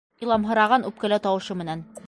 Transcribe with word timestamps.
Иламһыраған 0.27 0.87
үпкәләү 0.91 1.23
тауышы 1.29 1.61
менән: 1.63 1.89